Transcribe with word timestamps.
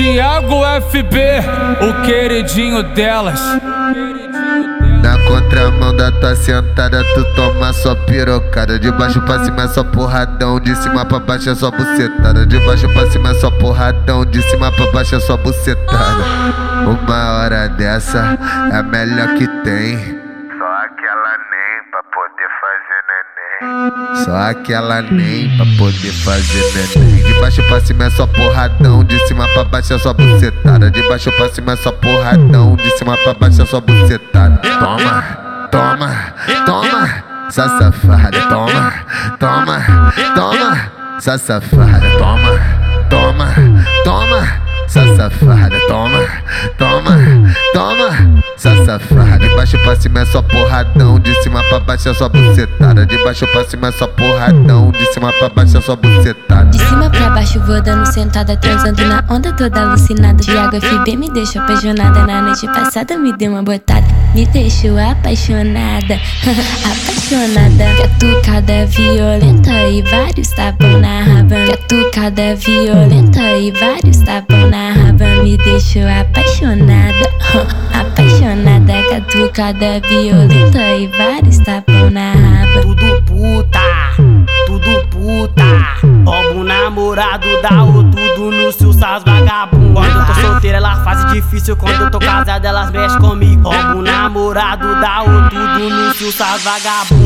Tiago 0.00 0.62
FB, 0.90 1.20
o 1.82 2.02
queridinho 2.06 2.82
delas. 2.82 3.38
Na 5.02 5.18
contramão 5.28 5.94
da 5.94 6.10
tua 6.10 6.34
sentada, 6.34 7.04
tu 7.12 7.22
toma 7.36 7.70
só 7.74 7.94
pirocada. 7.94 8.78
De 8.78 8.90
baixo 8.92 9.20
pra 9.20 9.44
cima 9.44 9.64
é 9.64 9.68
só 9.68 9.84
porradão, 9.84 10.58
de 10.58 10.74
cima 10.76 11.04
pra 11.04 11.18
baixo 11.18 11.50
é 11.50 11.54
só 11.54 11.70
bucetada. 11.70 12.46
De 12.46 12.58
baixo 12.60 12.88
pra 12.88 13.10
cima 13.10 13.28
é 13.28 13.34
só 13.34 13.50
porradão, 13.50 14.24
de 14.24 14.40
cima 14.40 14.72
pra 14.72 14.90
baixo 14.90 15.16
é 15.16 15.20
só 15.20 15.36
bucetada. 15.36 16.24
Uma 16.86 17.32
hora 17.34 17.68
dessa 17.68 18.38
é 18.72 18.76
a 18.76 18.82
melhor 18.82 19.34
que 19.34 19.46
tem. 19.62 20.19
Poder 22.30 22.48
fazer 22.60 23.00
neném. 23.08 24.24
Só 24.24 24.36
aquela 24.50 25.02
nem 25.02 25.56
pra 25.56 25.66
poder 25.78 26.12
fazer 26.12 26.62
neném. 26.74 27.22
De 27.22 27.40
baixo 27.40 27.62
pra 27.64 27.80
cima 27.80 28.04
é 28.04 28.10
só 28.10 28.26
porradão, 28.26 29.04
de 29.04 29.18
cima 29.26 29.46
pra 29.48 29.64
baixo 29.64 29.94
é 29.94 29.98
só 29.98 30.12
bucetada. 30.12 30.90
De 30.90 31.02
baixo 31.08 31.32
pra 31.32 31.48
cima 31.48 31.72
é 31.72 31.76
só 31.76 31.92
porradão, 31.92 32.76
de 32.76 32.90
cima 32.98 33.16
pra 33.18 33.34
baixo 33.34 33.62
é 33.62 33.66
só 33.66 33.80
bucetada. 33.80 34.56
Toma, 34.58 35.22
toma, 35.70 36.34
toma, 36.66 37.24
essa 37.48 37.68
safada. 37.78 38.40
Toma, 38.48 38.92
toma, 39.38 40.12
toma, 40.34 40.92
essa 41.16 41.38
safada. 41.38 42.10
Toma, 42.18 42.60
toma, 43.08 43.54
toma. 44.04 44.70
Essa 44.90 45.06
safada, 45.14 45.78
toma, 45.86 46.18
toma, 46.76 47.12
toma, 47.12 47.39
pra 49.90 49.96
cima 49.96 50.20
é 50.20 50.24
só 50.24 50.40
porradão, 50.40 51.18
de 51.18 51.34
cima 51.42 51.64
pra 51.64 51.80
baixo 51.80 52.08
é 52.08 52.14
só 52.14 52.28
bucetada. 52.28 53.04
De 53.04 53.18
baixo 53.24 53.44
pra 53.48 53.64
cima 53.64 53.88
é 53.88 53.92
só 53.92 54.06
porradão, 54.06 54.92
de 54.92 55.04
cima 55.12 55.32
pra 55.32 55.48
baixo 55.48 55.78
é 55.78 55.80
só 55.80 55.96
bucetada. 55.96 56.70
De 56.70 56.78
cima 56.78 57.10
pra 57.10 57.30
baixo 57.30 57.58
vou 57.66 57.82
dando 57.82 58.06
sentada, 58.06 58.56
transando 58.56 59.04
na 59.04 59.24
onda 59.28 59.52
toda 59.52 59.82
alucinada. 59.82 60.38
Thiago 60.44 60.80
FB 60.80 61.16
me 61.16 61.28
deixou 61.32 61.60
apaixonada. 61.62 62.24
Na 62.24 62.42
noite 62.42 62.66
passada 62.66 63.18
me 63.18 63.36
deu 63.36 63.50
uma 63.50 63.64
botada, 63.64 64.06
me 64.32 64.46
deixou 64.46 64.96
apaixonada. 64.96 66.20
apaixonada. 66.86 67.84
Catucada 68.00 68.86
violenta 68.86 69.72
e 69.88 70.02
vários 70.02 70.50
tapão 70.50 71.00
na 71.00 71.22
raba. 71.24 71.56
Catucada 71.66 72.54
violenta 72.54 73.42
e 73.58 73.72
vários 73.72 74.18
tapão 74.18 74.70
na 74.70 74.92
raba. 74.92 75.42
Me 75.42 75.56
deixou 75.56 76.06
apaixonada. 76.06 77.28
apaixonada. 77.90 78.09
Catucada 79.20 80.00
violenta 80.08 80.96
e 80.96 81.06
vários 81.08 81.58
tapão 81.58 82.10
na 82.10 82.32
raba. 82.32 82.80
Tudo 82.80 83.22
puta, 83.22 83.80
tudo 84.66 85.06
puta. 85.10 85.64
Roubo 86.24 86.60
o 86.60 86.64
namorado 86.64 87.46
da 87.60 87.82
ou 87.82 88.02
tudo 88.04 88.50
no 88.50 88.72
sussas 88.72 89.22
vagabundo. 89.22 89.92
Quando 89.92 90.18
eu 90.18 90.26
tô 90.26 90.34
solteira, 90.40 90.78
ela 90.78 91.04
faz 91.04 91.32
difícil. 91.32 91.76
Quando 91.76 92.00
eu 92.00 92.10
tô 92.10 92.18
casada, 92.18 92.66
elas 92.66 92.90
mexem 92.90 93.18
comigo. 93.20 93.68
Roubo 93.68 93.98
o 93.98 94.02
namorado 94.02 95.00
da 95.00 95.22
ou 95.22 95.50
tudo 95.50 95.90
no 95.90 96.14
sussas 96.14 96.62
vagabunda. 96.62 97.20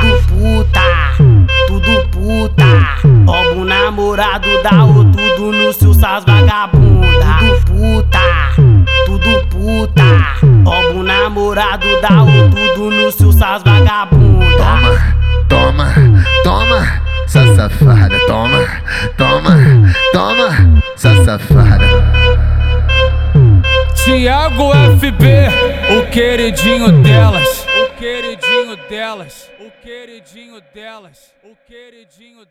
Tudo 0.00 0.22
puta, 0.28 0.80
tudo 1.66 2.08
puta. 2.08 2.64
Roubo 3.26 3.60
o 3.60 3.64
namorado 3.64 4.48
da 4.62 4.84
ou 4.84 5.04
tudo 5.04 5.52
no 5.52 5.72
sussas 5.74 6.24
vagabunda. 6.24 6.43
Da 12.00 12.22
ou 12.22 12.50
tudo 12.50 12.90
no 12.90 13.10
sussas 13.10 13.62
vagabunda. 13.62 14.56
Toma, 14.56 15.44
toma, 15.48 15.94
toma, 16.42 17.02
essa 17.24 17.54
safada. 17.54 18.18
Toma, 18.26 18.58
toma, 19.16 19.94
toma, 20.12 20.82
essa 20.94 21.24
safada. 21.24 21.84
Tiago 24.04 24.70
FB, 24.98 25.24
o 25.98 26.10
queridinho 26.10 26.92
delas. 27.02 27.66
O 27.82 27.94
queridinho 27.96 28.76
delas. 28.88 29.50
O 29.58 29.70
queridinho 29.82 30.60
delas. 30.74 31.32
O 31.42 31.56
queridinho 31.66 32.44